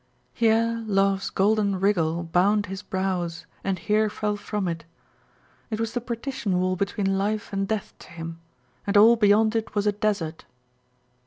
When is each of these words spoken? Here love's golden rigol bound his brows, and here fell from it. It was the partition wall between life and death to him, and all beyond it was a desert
Here 0.33 0.81
love's 0.87 1.29
golden 1.29 1.79
rigol 1.79 2.23
bound 2.23 2.65
his 2.65 2.81
brows, 2.81 3.45
and 3.63 3.77
here 3.77 4.09
fell 4.09 4.35
from 4.35 4.67
it. 4.67 4.83
It 5.69 5.79
was 5.79 5.93
the 5.93 6.01
partition 6.01 6.59
wall 6.59 6.75
between 6.75 7.19
life 7.19 7.53
and 7.53 7.67
death 7.67 7.93
to 7.99 8.07
him, 8.09 8.39
and 8.87 8.97
all 8.97 9.15
beyond 9.15 9.55
it 9.55 9.75
was 9.75 9.85
a 9.85 9.91
desert 9.91 10.45